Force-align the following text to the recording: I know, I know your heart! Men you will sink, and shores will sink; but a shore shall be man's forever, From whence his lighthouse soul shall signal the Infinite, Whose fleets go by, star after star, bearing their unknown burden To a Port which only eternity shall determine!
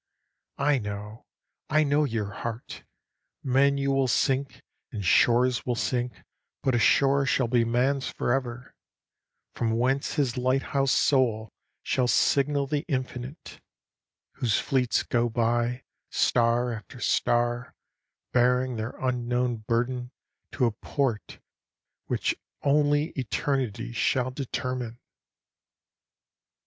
I 0.57 0.79
know, 0.79 1.27
I 1.69 1.83
know 1.83 2.05
your 2.05 2.31
heart! 2.31 2.83
Men 3.43 3.77
you 3.77 3.91
will 3.91 4.07
sink, 4.07 4.63
and 4.91 5.05
shores 5.05 5.63
will 5.63 5.75
sink; 5.75 6.23
but 6.63 6.73
a 6.73 6.79
shore 6.79 7.27
shall 7.27 7.47
be 7.47 7.63
man's 7.63 8.07
forever, 8.09 8.73
From 9.53 9.77
whence 9.77 10.15
his 10.15 10.39
lighthouse 10.39 10.91
soul 10.91 11.51
shall 11.83 12.07
signal 12.07 12.65
the 12.65 12.83
Infinite, 12.87 13.61
Whose 14.31 14.57
fleets 14.59 15.03
go 15.03 15.29
by, 15.29 15.83
star 16.09 16.73
after 16.73 16.99
star, 16.99 17.75
bearing 18.31 18.77
their 18.77 18.97
unknown 18.99 19.57
burden 19.57 20.09
To 20.53 20.65
a 20.65 20.71
Port 20.71 21.37
which 22.07 22.35
only 22.63 23.09
eternity 23.09 23.91
shall 23.93 24.31
determine! 24.31 24.97